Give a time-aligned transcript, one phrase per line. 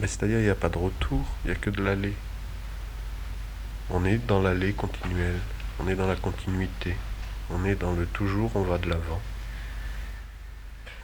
[0.00, 2.14] Mais c'est-à-dire, il n'y a pas de retour, il n'y a que de l'aller.
[3.90, 5.34] On est dans l'aller continuel,
[5.80, 6.94] on est dans la continuité,
[7.50, 9.20] on est dans le toujours, on va de l'avant.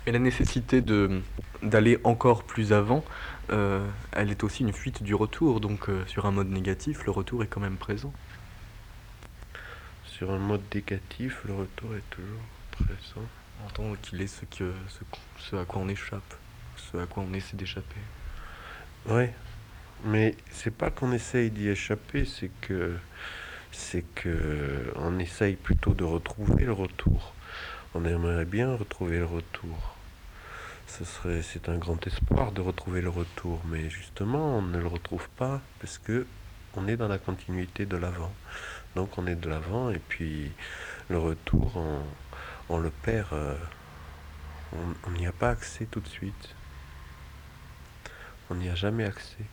[0.07, 1.23] Mais la nécessité de
[1.63, 3.03] d'aller encore plus avant,
[3.51, 5.61] euh, elle est aussi une fuite du retour.
[5.61, 8.13] Donc euh, sur un mode négatif, le retour est quand même présent.
[10.07, 13.27] Sur un mode négatif, le retour est toujours présent.
[13.67, 15.05] En tant qu'il est ce, que, ce,
[15.39, 16.35] ce à quoi on échappe,
[16.77, 18.01] ce à quoi on essaie d'échapper.
[19.07, 19.27] Oui,
[20.05, 22.97] mais c'est pas qu'on essaye d'y échapper, c'est que
[23.73, 27.35] c'est que on essaye plutôt de retrouver le retour.
[27.95, 29.97] On aimerait bien retrouver le retour.
[30.87, 34.87] Ce serait, c'est un grand espoir de retrouver le retour, mais justement, on ne le
[34.87, 36.27] retrouve pas parce que
[36.77, 38.33] on est dans la continuité de l'avant.
[38.97, 40.53] Donc, on est de l'avant et puis
[41.11, 42.03] le retour, on,
[42.71, 43.33] on le perd.
[43.33, 43.57] euh,
[45.07, 46.55] on n'y a pas accès tout de suite.
[48.51, 49.45] On n'y a jamais accès.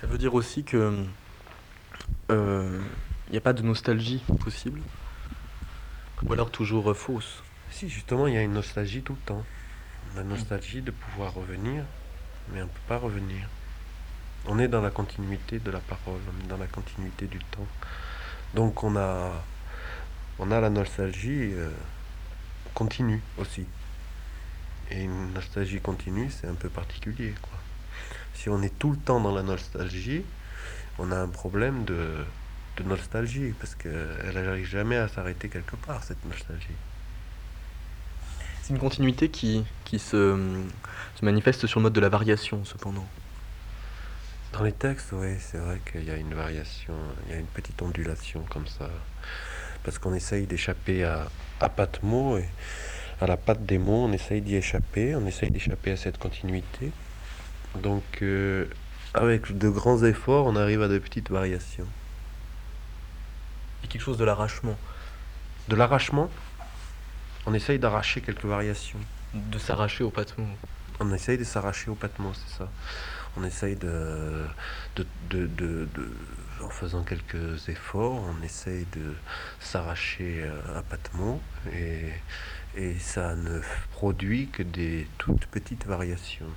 [0.00, 1.04] Ça veut dire aussi que
[2.30, 4.80] il n'y a pas de nostalgie possible,
[6.22, 7.42] ou alors toujours euh, fausse?
[7.70, 9.44] Si, justement, il y a une nostalgie tout le temps.
[10.16, 11.84] La nostalgie de pouvoir revenir,
[12.50, 13.46] mais on ne peut pas revenir.
[14.46, 17.66] On est dans la continuité de la parole, on est dans la continuité du temps.
[18.54, 19.30] Donc on a,
[20.38, 21.70] on a la nostalgie euh,
[22.72, 23.66] continue aussi.
[24.90, 27.34] Et une nostalgie continue, c'est un peu particulier.
[27.42, 27.58] Quoi.
[28.34, 30.22] Si on est tout le temps dans la nostalgie,
[30.98, 32.24] on a un problème de,
[32.78, 36.66] de nostalgie, parce qu'elle n'arrive jamais à s'arrêter quelque part, cette nostalgie.
[38.62, 40.36] C'est une continuité qui, qui se,
[41.14, 43.06] se manifeste sur le mode de la variation, cependant.
[44.52, 46.94] Dans les textes, oui, c'est vrai qu'il y a une variation,
[47.26, 48.90] il y a une petite ondulation comme ça.
[49.84, 51.28] Parce qu'on essaye d'échapper à,
[51.60, 52.48] à pas de mots, et
[53.20, 56.92] à la patte des mots, on essaye d'y échapper, on essaye d'échapper à cette continuité.
[57.82, 58.66] Donc, euh,
[59.14, 61.86] avec de grands efforts, on arrive à de petites variations.
[63.84, 64.76] A quelque chose de l'arrachement,
[65.68, 66.30] De l'arrachement,
[67.46, 68.98] on essaye d'arracher quelques variations.
[69.34, 70.46] de s'arracher au mots.
[71.00, 72.68] On essaye de s'arracher au pâtement, c'est ça.
[73.38, 74.44] On essaye de,
[74.96, 75.88] de, de, de-
[76.64, 79.14] en faisant quelques efforts, on essaye de
[79.60, 81.40] s'arracher euh, un pâtement
[81.72, 82.10] et,
[82.76, 83.60] et ça ne
[83.92, 86.50] produit que des toutes petites variations.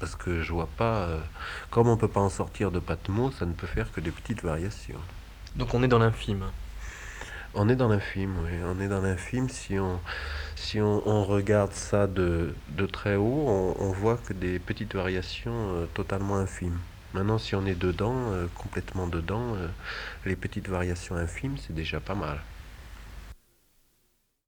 [0.00, 1.18] Parce que je vois pas, euh,
[1.70, 4.42] comme on peut pas en sortir de pâtement, ça ne peut faire que des petites
[4.42, 5.00] variations.
[5.54, 6.44] Donc on est dans l'infime.
[7.54, 8.50] On est dans l'infime, oui.
[8.64, 9.48] On est dans l'infime.
[9.48, 9.98] Si on,
[10.56, 12.54] si on, regarde ça de,
[12.90, 16.78] très haut, on, on voit que des petites variations euh, totalement infimes.
[17.12, 19.68] Maintenant, si on est dedans, euh, complètement dedans, euh,
[20.24, 22.40] les petites variations infimes, c'est déjà pas mal.